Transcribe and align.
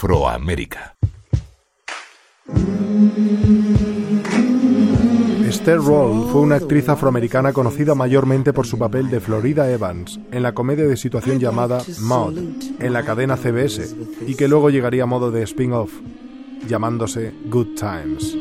Afroamérica. 0.00 0.96
Esther 5.46 5.76
Roll 5.76 6.30
fue 6.30 6.40
una 6.40 6.54
actriz 6.54 6.88
afroamericana 6.88 7.52
conocida 7.52 7.94
mayormente 7.94 8.54
por 8.54 8.66
su 8.66 8.78
papel 8.78 9.10
de 9.10 9.20
Florida 9.20 9.70
Evans 9.70 10.18
en 10.32 10.42
la 10.42 10.54
comedia 10.54 10.86
de 10.86 10.96
situación 10.96 11.38
llamada 11.38 11.82
Maud 12.00 12.38
en 12.78 12.92
la 12.94 13.04
cadena 13.04 13.36
CBS 13.36 13.94
y 14.26 14.36
que 14.36 14.48
luego 14.48 14.70
llegaría 14.70 15.02
a 15.02 15.06
modo 15.06 15.30
de 15.30 15.42
spin-off 15.42 15.92
llamándose 16.66 17.34
Good 17.50 17.74
Times. 17.74 18.38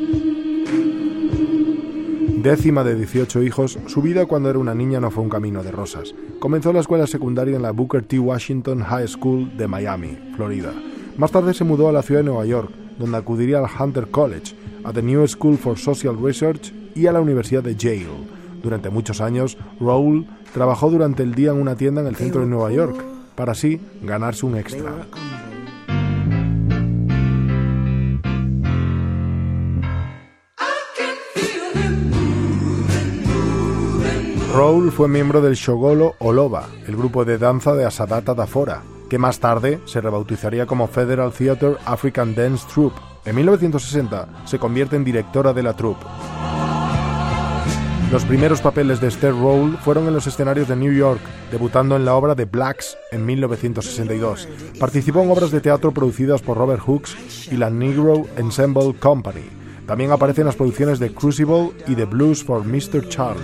Décima 2.41 2.85
de 2.85 2.95
18 2.95 3.44
hijos, 3.44 3.77
su 3.88 4.02
vida 4.02 4.27
cuando 4.27 4.49
era 4.49 4.59
una 4.59 4.76
niña 4.76 5.02
no 5.02 5.12
fue 5.12 5.23
un 5.23 5.30
camino 5.30 5.62
de 5.62 5.71
rosas. 5.71 6.16
Comenzó 6.39 6.71
la 6.71 6.80
escuela 6.80 7.05
secundaria 7.05 7.57
en 7.57 7.63
la 7.63 7.71
Booker 7.71 8.05
T. 8.05 8.17
Washington 8.17 8.81
High 8.81 9.09
School 9.09 9.57
de 9.57 9.67
Miami, 9.67 10.17
Florida. 10.38 10.71
Más 11.20 11.32
tarde 11.32 11.54
se 11.54 11.66
mudó 11.66 11.90
a 11.90 11.91
la 11.91 12.02
ciudad 12.02 12.22
de 12.22 12.28
Nueva 12.28 12.46
York, 12.46 12.72
donde 12.98 13.18
acudiría 13.18 13.59
al 13.59 13.68
Hunter 13.78 14.08
College, 14.08 14.55
a 14.86 14.94
The 14.94 15.02
New 15.02 15.28
School 15.28 15.58
for 15.58 15.78
Social 15.78 16.18
Research 16.18 16.73
y 16.95 17.08
a 17.08 17.12
la 17.12 17.20
Universidad 17.20 17.62
de 17.62 17.76
Yale. 17.76 18.08
Durante 18.64 18.90
muchos 18.90 19.20
años, 19.20 19.58
Raúl 19.82 20.26
trabajó 20.54 20.90
durante 20.90 21.22
el 21.23 21.36
día 21.36 21.52
en 21.52 21.58
una 21.58 21.76
tienda 21.76 22.00
en 22.00 22.08
el 22.08 22.16
centro 22.16 22.40
de 22.40 22.48
Nueva 22.48 22.72
York, 22.72 23.04
para 23.36 23.52
así 23.52 23.82
ganarse 24.02 24.45
un 24.45 24.55
extra. 24.55 24.94
Raúl 34.56 34.90
fue 34.94 35.09
miembro 35.09 35.42
del 35.42 35.56
Shogolo 35.56 36.16
Oloba, 36.20 36.70
el 36.88 36.95
grupo 36.95 37.26
de 37.26 37.38
danza 37.38 37.76
de 37.76 37.84
Asadata 37.84 38.33
Dafora, 38.33 38.83
que 39.09 39.17
más 39.17 39.39
tarde 39.39 39.79
se 39.85 39.99
rebautizaría 39.99 40.65
como 40.65 40.88
Federal 40.88 41.33
Theatre 41.33 41.75
African 41.85 42.35
Dance 42.35 42.65
Troupe. 42.71 42.99
En 43.25 43.35
1960 43.35 44.27
se 44.45 44.59
convierte 44.59 44.95
en 44.95 45.03
directora 45.03 45.52
de 45.52 45.63
la 45.63 45.73
troupe. 45.73 46.05
Los 48.11 48.25
primeros 48.25 48.61
papeles 48.61 48.99
de 48.99 49.07
Esther 49.07 49.33
Roll 49.33 49.77
fueron 49.77 50.07
en 50.07 50.13
los 50.13 50.25
escenarios 50.25 50.67
de 50.67 50.75
New 50.75 50.91
York, 50.91 51.21
debutando 51.52 51.95
en 51.95 52.05
la 52.05 52.15
obra 52.15 52.35
The 52.35 52.45
Blacks 52.45 52.97
en 53.11 53.23
1962. 53.23 54.47
Participó 54.80 55.21
en 55.21 55.30
obras 55.30 55.52
de 55.52 55.61
teatro 55.61 55.91
producidas 55.91 56.41
por 56.41 56.57
Robert 56.57 56.81
Hooks 56.81 57.52
y 57.52 57.57
la 57.57 57.69
Negro 57.69 58.25
Ensemble 58.37 58.95
Company. 58.99 59.43
También 59.85 60.11
aparece 60.11 60.41
en 60.41 60.47
las 60.47 60.55
producciones 60.55 60.97
de 60.99 61.13
Crucible 61.13 61.71
y 61.87 61.95
The 61.95 62.05
Blues 62.05 62.43
for 62.43 62.63
Mr. 62.63 63.07
Charlie. 63.09 63.43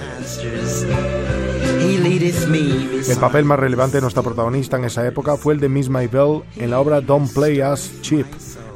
El 2.27 3.17
papel 3.19 3.45
más 3.45 3.59
relevante 3.59 3.97
de 3.97 4.01
nuestra 4.01 4.23
protagonista 4.23 4.77
en 4.77 4.85
esa 4.85 5.05
época 5.05 5.37
fue 5.37 5.53
el 5.53 5.59
de 5.59 5.69
Miss 5.69 5.89
Maybell 5.89 6.41
en 6.55 6.71
la 6.71 6.79
obra 6.79 6.99
Don't 6.99 7.31
Play 7.31 7.61
Us 7.61 8.01
Cheap, 8.01 8.25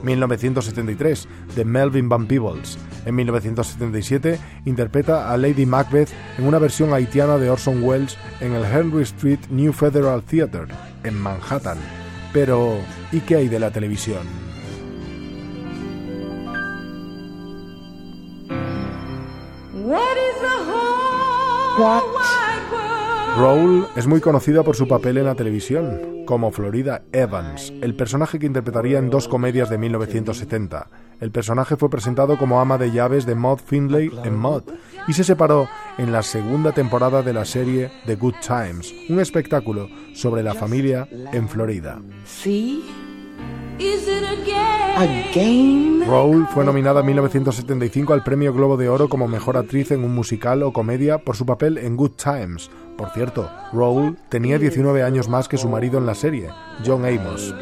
1973, 0.03 1.27
de 1.55 1.65
Melvin 1.65 2.07
Van 2.07 2.27
Peebles. 2.27 2.77
En 3.05 3.15
1977 3.15 4.39
interpreta 4.65 5.31
a 5.31 5.37
Lady 5.37 5.65
Macbeth 5.65 6.09
en 6.37 6.45
una 6.45 6.59
versión 6.59 6.93
haitiana 6.93 7.37
de 7.37 7.49
Orson 7.49 7.83
Welles 7.83 8.19
en 8.39 8.53
el 8.53 8.63
Henry 8.65 9.01
Street 9.01 9.39
New 9.49 9.73
Federal 9.73 10.21
Theatre, 10.21 10.67
en 11.03 11.19
Manhattan. 11.19 11.79
Pero, 12.31 12.77
¿y 13.11 13.21
qué 13.21 13.37
hay 13.37 13.47
de 13.47 13.59
la 13.59 13.71
televisión? 13.71 14.27
Roll 23.39 23.87
es 23.95 24.05
muy 24.05 24.19
conocida 24.19 24.63
por 24.63 24.75
su 24.75 24.85
papel 24.85 25.17
en 25.17 25.23
la 25.23 25.33
televisión, 25.33 26.25
como 26.25 26.51
Florida 26.51 27.03
Evans, 27.13 27.71
el 27.81 27.95
personaje 27.95 28.37
que 28.37 28.45
interpretaría 28.45 28.99
en 28.99 29.09
dos 29.09 29.29
comedias 29.29 29.69
de 29.69 29.77
1970. 29.77 30.89
El 31.21 31.31
personaje 31.31 31.77
fue 31.77 31.89
presentado 31.89 32.37
como 32.37 32.59
ama 32.59 32.77
de 32.77 32.91
llaves 32.91 33.25
de 33.25 33.35
Maud 33.35 33.59
Findlay 33.65 34.11
en 34.25 34.35
Maud 34.35 34.63
y 35.07 35.13
se 35.13 35.23
separó 35.23 35.69
en 35.97 36.11
la 36.11 36.21
segunda 36.21 36.73
temporada 36.73 37.21
de 37.21 37.31
la 37.31 37.45
serie 37.45 37.89
The 38.05 38.15
Good 38.15 38.35
Times, 38.45 38.93
un 39.07 39.21
espectáculo 39.21 39.87
sobre 40.13 40.43
la 40.43 40.53
familia 40.53 41.07
en 41.31 41.47
Florida. 41.47 42.01
Roll 46.05 46.47
fue 46.47 46.65
nominada 46.65 46.99
en 46.99 47.05
1975 47.05 48.13
al 48.13 48.23
Premio 48.23 48.53
Globo 48.53 48.75
de 48.75 48.89
Oro 48.89 49.07
como 49.07 49.27
Mejor 49.27 49.55
Actriz 49.55 49.91
en 49.91 50.03
un 50.03 50.13
musical 50.13 50.63
o 50.63 50.73
comedia 50.73 51.19
por 51.19 51.37
su 51.37 51.45
papel 51.45 51.77
en 51.77 51.95
Good 51.95 52.11
Times. 52.21 52.69
Por 52.97 53.09
cierto, 53.11 53.49
Roll 53.71 54.17
tenía 54.27 54.59
19 54.59 55.03
años 55.03 55.29
más 55.29 55.47
que 55.47 55.57
su 55.57 55.69
marido 55.69 55.97
en 55.97 56.05
la 56.05 56.15
serie, 56.15 56.49
John 56.85 57.05
Amos. 57.05 57.55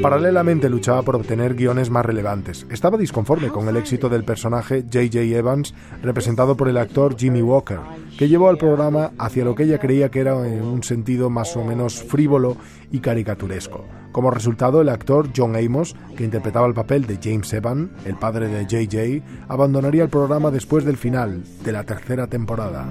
Paralelamente 0.00 0.70
luchaba 0.70 1.02
por 1.02 1.16
obtener 1.16 1.54
guiones 1.54 1.90
más 1.90 2.06
relevantes. 2.06 2.66
Estaba 2.70 2.96
disconforme 2.96 3.48
con 3.48 3.68
el 3.68 3.76
éxito 3.76 4.08
del 4.08 4.24
personaje 4.24 4.82
J.J. 4.82 5.20
Evans, 5.20 5.74
representado 6.02 6.56
por 6.56 6.68
el 6.68 6.78
actor 6.78 7.16
Jimmy 7.16 7.42
Walker, 7.42 7.78
que 8.18 8.28
llevó 8.28 8.48
al 8.48 8.56
programa 8.56 9.12
hacia 9.18 9.44
lo 9.44 9.54
que 9.54 9.64
ella 9.64 9.78
creía 9.78 10.10
que 10.10 10.20
era 10.20 10.46
en 10.46 10.62
un 10.62 10.82
sentido 10.82 11.28
más 11.30 11.56
o 11.56 11.64
menos 11.64 12.02
frívolo 12.02 12.56
y 12.90 13.00
caricaturesco. 13.00 13.84
Como 14.12 14.30
resultado, 14.30 14.80
el 14.80 14.88
actor 14.88 15.28
John 15.36 15.56
Amos, 15.56 15.94
que 16.16 16.24
interpretaba 16.24 16.66
el 16.66 16.74
papel 16.74 17.06
de 17.06 17.18
James 17.22 17.52
Evans, 17.52 17.90
el 18.04 18.16
padre 18.16 18.48
de 18.48 18.64
J.J., 18.64 19.46
abandonaría 19.48 20.04
el 20.04 20.10
programa 20.10 20.50
después 20.50 20.84
del 20.84 20.96
final 20.96 21.42
de 21.64 21.72
la 21.72 21.84
tercera 21.84 22.26
temporada. 22.26 22.86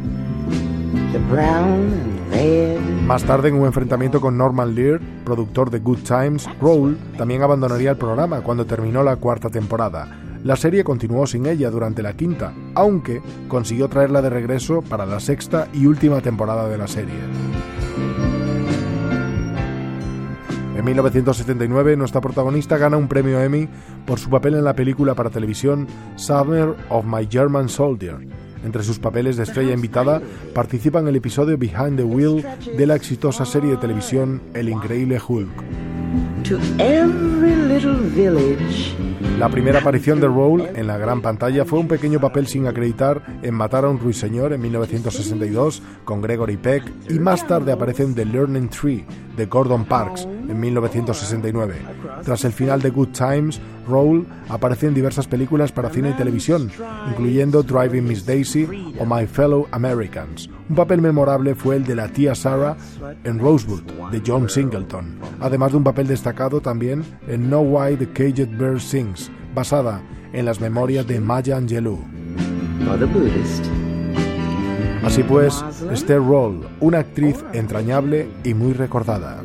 Más 3.06 3.24
tarde, 3.24 3.50
en 3.50 3.56
un 3.56 3.66
enfrentamiento 3.66 4.22
con 4.22 4.38
Norman 4.38 4.74
Lear, 4.74 5.00
productor 5.26 5.70
de 5.70 5.80
Good 5.80 6.00
Times, 6.00 6.48
Roll 6.60 6.98
también 7.18 7.42
abandonaría 7.44 7.92
el 7.92 7.98
programa 7.98 8.42
cuando 8.42 8.66
terminó 8.66 9.04
la 9.04 9.18
cuarta 9.18 9.50
temporada. 9.50 10.08
La 10.44 10.56
serie 10.56 10.84
continuó 10.84 11.28
sin 11.28 11.46
ella 11.46 11.70
durante 11.70 12.02
la 12.02 12.14
quinta, 12.14 12.54
aunque 12.74 13.22
consiguió 13.48 13.90
traerla 13.90 14.22
de 14.22 14.30
regreso 14.30 14.82
para 14.82 15.06
la 15.06 15.20
sexta 15.20 15.68
y 15.74 15.86
última 15.86 16.22
temporada 16.22 16.68
de 16.68 16.78
la 16.78 16.88
serie. 16.88 17.20
En 20.76 20.86
1979, 20.86 21.96
nuestra 21.96 22.22
protagonista 22.22 22.78
gana 22.78 22.98
un 22.98 23.08
premio 23.08 23.40
Emmy 23.40 23.70
por 24.08 24.18
su 24.18 24.32
papel 24.32 24.56
en 24.56 24.64
la 24.64 24.74
película 24.74 25.14
para 25.14 25.30
televisión 25.30 25.86
Summer 26.16 26.76
of 26.90 27.06
My 27.06 27.28
German 27.30 27.70
Soldier, 27.70 28.18
entre 28.64 28.84
sus 28.84 29.00
papeles 29.00 29.38
de 29.38 29.44
estrella 29.44 29.74
invitada, 29.74 30.22
participa 30.54 31.00
en 31.00 31.08
el 31.08 31.16
episodio 31.16 31.58
Behind 31.58 31.98
the 31.98 32.04
Wheel 32.04 32.46
de 32.78 32.86
la 32.86 32.96
exitosa 32.96 33.46
serie 33.46 33.72
de 33.72 33.78
televisión 33.78 34.42
El 34.54 34.70
Increíble 34.70 35.20
Hulk. 35.26 35.50
La 39.40 39.50
primera 39.50 39.80
aparición 39.80 40.20
de 40.20 40.28
Roll 40.28 40.68
en 40.76 40.88
la 40.88 40.98
gran 40.98 41.22
pantalla 41.22 41.66
fue 41.66 41.80
un 41.80 41.88
pequeño 41.88 42.20
papel 42.20 42.48
sin 42.48 42.68
acreditar 42.68 43.40
en 43.42 43.56
Matar 43.56 43.86
a 43.86 43.90
un 43.90 44.00
ruiseñor 44.00 44.54
en 44.54 44.62
1962 44.62 45.82
con 46.04 46.22
Gregory 46.22 46.58
Peck 46.58 46.84
y 47.10 47.20
más 47.20 47.48
tarde 47.48 47.72
aparece 47.72 48.04
en 48.04 48.14
The 48.14 48.26
Learning 48.26 48.70
Tree 48.70 49.06
de 49.38 49.46
Gordon 49.46 49.86
Parks 49.86 50.28
en 50.52 50.60
1969. 50.60 51.76
Tras 52.24 52.46
el 52.46 52.52
final 52.52 52.82
de 52.82 52.90
Good 52.90 53.10
Times, 53.10 53.60
Roll 53.88 54.28
apareció 54.50 54.90
en 54.90 54.94
diversas 54.94 55.28
películas 55.28 55.72
para 55.72 55.90
cine 55.90 56.12
y 56.12 56.14
televisión, 56.14 56.70
incluyendo 57.10 57.64
Driving 57.64 58.06
Miss 58.08 58.26
Daisy 58.26 58.94
o 59.00 59.06
My 59.06 59.26
Fellow 59.26 59.68
Americans. 59.72 60.50
Un 60.70 60.76
papel 60.76 61.02
memorable 61.02 61.56
fue 61.56 61.78
el 61.78 61.86
de 61.86 61.96
la 61.96 62.08
tía 62.10 62.36
Sarah 62.36 62.78
en 63.24 63.40
Rosewood, 63.40 63.84
de 64.12 64.22
John 64.26 64.50
Singleton, 64.50 65.18
además 65.40 65.72
de 65.72 65.78
un 65.78 65.84
papel 65.84 66.08
destacado 66.08 66.62
también 66.62 67.04
en 67.28 67.48
Know 67.48 67.64
Why 67.64 67.96
the 67.96 68.08
Caged 68.10 68.58
Bird 68.58 68.80
Sings, 68.80 69.32
basada 69.56 70.02
en 70.34 70.46
las 70.46 70.62
memorias 70.62 71.08
de 71.08 71.20
Maya 71.20 71.58
Angelou. 71.58 72.00
Así 75.04 75.24
pues, 75.24 75.64
Esther 75.92 76.20
Roll, 76.20 76.68
una 76.80 77.00
actriz 77.00 77.44
entrañable 77.54 78.30
y 78.44 78.54
muy 78.54 78.74
recordada. 78.74 79.42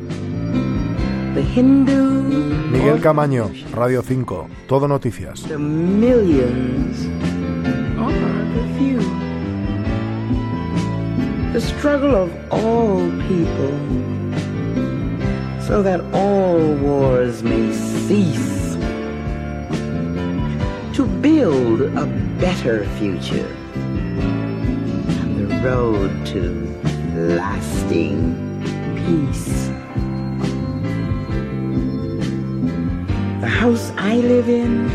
Miguel 1.37 2.99
Camaño, 2.99 3.51
Radio 3.71 4.01
5, 4.01 4.47
Todo 4.67 4.87
Noticias. 4.87 5.43
The 5.47 5.59
millions 5.59 7.05
are 7.99 8.43
the 8.55 8.65
few. 8.79 8.99
The 11.53 11.61
struggle 11.61 12.15
of 12.15 12.31
all 12.51 13.01
people, 13.27 13.77
so 15.61 15.83
that 15.83 16.01
all 16.11 16.57
wars 16.77 17.43
may 17.43 17.71
cease, 17.71 18.75
to 20.95 21.05
build 21.21 21.81
a 21.81 22.07
better 22.39 22.83
future, 22.97 23.47
And 25.21 25.37
the 25.37 25.55
road 25.61 26.25
to 26.33 26.65
lasting 27.13 28.33
peace. 29.05 29.76
The 33.47 33.53
house 33.53 33.93
I 33.95 34.17
live 34.17 34.49
in, 34.49 34.89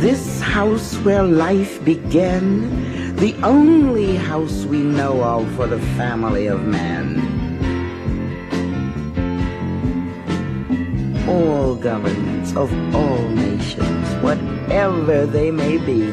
this 0.00 0.42
house 0.42 0.96
where 0.96 1.22
life 1.22 1.82
began, 1.82 3.16
the 3.16 3.34
only 3.42 4.16
house 4.16 4.66
we 4.66 4.82
know 4.82 5.24
of 5.24 5.50
for 5.56 5.66
the 5.66 5.80
family 5.96 6.46
of 6.46 6.62
man. 6.66 7.08
all 11.26 11.74
governments 11.74 12.54
of 12.54 12.70
all 12.94 13.26
nations, 13.30 14.06
whatever 14.22 15.24
they 15.24 15.50
may 15.50 15.78
be, 15.78 16.12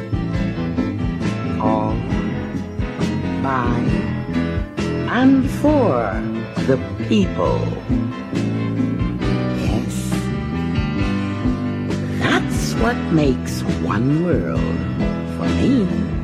all 1.60 1.96
by 3.44 3.76
and 5.20 5.50
for 5.60 6.14
the 6.70 6.80
people. 7.10 8.09
What 12.82 12.96
makes 13.12 13.62
one 13.84 14.24
world 14.24 14.60
for 15.38 15.50
me. 15.62 16.19